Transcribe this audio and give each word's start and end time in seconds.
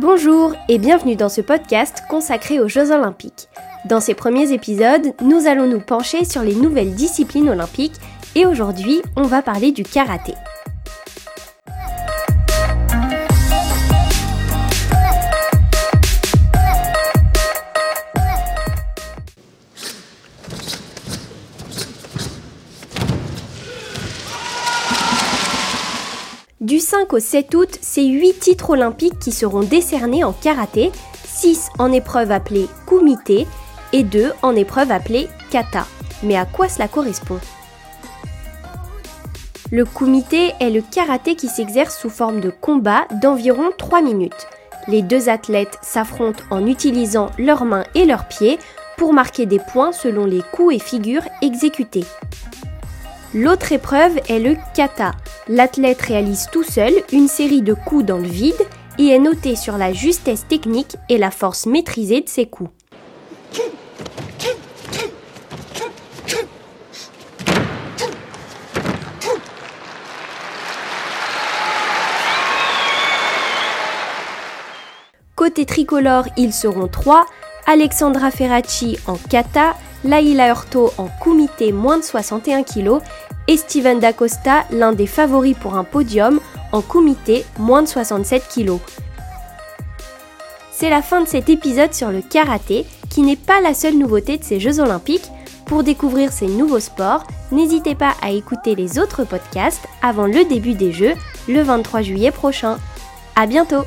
Bonjour 0.00 0.54
et 0.70 0.78
bienvenue 0.78 1.14
dans 1.14 1.28
ce 1.28 1.42
podcast 1.42 2.04
consacré 2.08 2.58
aux 2.58 2.68
Jeux 2.68 2.90
olympiques. 2.90 3.50
Dans 3.84 4.00
ces 4.00 4.14
premiers 4.14 4.50
épisodes, 4.50 5.12
nous 5.20 5.46
allons 5.46 5.66
nous 5.66 5.78
pencher 5.78 6.24
sur 6.24 6.40
les 6.40 6.54
nouvelles 6.54 6.94
disciplines 6.94 7.50
olympiques 7.50 8.00
et 8.34 8.46
aujourd'hui, 8.46 9.02
on 9.14 9.24
va 9.24 9.42
parler 9.42 9.72
du 9.72 9.82
karaté. 9.82 10.32
Du 26.60 26.78
5 26.78 27.14
au 27.14 27.18
7 27.20 27.54
août, 27.54 27.78
c'est 27.80 28.04
8 28.04 28.38
titres 28.38 28.68
olympiques 28.68 29.18
qui 29.18 29.32
seront 29.32 29.62
décernés 29.62 30.24
en 30.24 30.34
karaté, 30.34 30.92
6 31.24 31.70
en 31.78 31.90
épreuve 31.90 32.30
appelée 32.30 32.68
kumite 32.86 33.46
et 33.94 34.02
2 34.02 34.34
en 34.42 34.54
épreuve 34.54 34.90
appelée 34.90 35.28
kata. 35.50 35.86
Mais 36.22 36.36
à 36.36 36.44
quoi 36.44 36.68
cela 36.68 36.86
correspond? 36.86 37.38
Le 39.72 39.86
kumite 39.86 40.34
est 40.34 40.68
le 40.68 40.82
karaté 40.82 41.34
qui 41.34 41.48
s'exerce 41.48 41.98
sous 41.98 42.10
forme 42.10 42.40
de 42.40 42.50
combat 42.50 43.06
d'environ 43.22 43.70
3 43.78 44.02
minutes. 44.02 44.46
Les 44.86 45.00
deux 45.00 45.30
athlètes 45.30 45.78
s'affrontent 45.80 46.44
en 46.50 46.66
utilisant 46.66 47.30
leurs 47.38 47.64
mains 47.64 47.84
et 47.94 48.04
leurs 48.04 48.28
pieds 48.28 48.58
pour 48.98 49.14
marquer 49.14 49.46
des 49.46 49.60
points 49.60 49.92
selon 49.92 50.26
les 50.26 50.42
coups 50.52 50.74
et 50.74 50.78
figures 50.78 51.24
exécutés. 51.40 52.04
L'autre 53.32 53.72
épreuve 53.72 54.18
est 54.28 54.40
le 54.40 54.56
kata. 54.74 55.12
L'athlète 55.52 56.00
réalise 56.02 56.46
tout 56.52 56.62
seul 56.62 56.92
une 57.10 57.26
série 57.26 57.60
de 57.60 57.74
coups 57.74 58.04
dans 58.04 58.18
le 58.18 58.28
vide 58.28 58.64
et 59.00 59.08
est 59.08 59.18
noté 59.18 59.56
sur 59.56 59.78
la 59.78 59.92
justesse 59.92 60.46
technique 60.46 60.94
et 61.08 61.18
la 61.18 61.32
force 61.32 61.66
maîtrisée 61.66 62.20
de 62.20 62.28
ses 62.28 62.46
coups. 62.46 62.70
Côté 75.34 75.66
tricolore, 75.66 76.26
ils 76.36 76.52
seront 76.52 76.86
trois 76.86 77.26
Alexandra 77.66 78.30
Ferracci 78.30 78.98
en 79.08 79.16
kata, 79.16 79.74
Laila 80.04 80.48
Hurto 80.48 80.92
en 80.98 81.08
kumite 81.22 81.72
moins 81.72 81.98
de 81.98 82.04
61 82.04 82.62
kg 82.62 82.98
et 83.48 83.56
Steven 83.56 83.98
Dacosta, 83.98 84.64
l'un 84.70 84.92
des 84.92 85.06
favoris 85.06 85.56
pour 85.58 85.74
un 85.74 85.84
podium 85.84 86.40
en 86.72 86.82
kumite 86.82 87.44
moins 87.58 87.82
de 87.82 87.88
67 87.88 88.44
kg. 88.54 88.78
C'est 90.72 90.90
la 90.90 91.02
fin 91.02 91.20
de 91.20 91.28
cet 91.28 91.50
épisode 91.50 91.92
sur 91.92 92.10
le 92.10 92.22
karaté, 92.22 92.86
qui 93.10 93.22
n'est 93.22 93.36
pas 93.36 93.60
la 93.60 93.74
seule 93.74 93.98
nouveauté 93.98 94.38
de 94.38 94.44
ces 94.44 94.60
Jeux 94.60 94.80
olympiques. 94.80 95.30
Pour 95.66 95.84
découvrir 95.84 96.32
ces 96.32 96.46
nouveaux 96.46 96.80
sports, 96.80 97.24
n'hésitez 97.52 97.94
pas 97.94 98.14
à 98.22 98.30
écouter 98.30 98.74
les 98.74 98.98
autres 98.98 99.24
podcasts 99.24 99.86
avant 100.02 100.26
le 100.26 100.44
début 100.44 100.74
des 100.74 100.92
Jeux, 100.92 101.14
le 101.48 101.62
23 101.62 102.02
juillet 102.02 102.30
prochain. 102.30 102.78
À 103.36 103.46
bientôt 103.46 103.84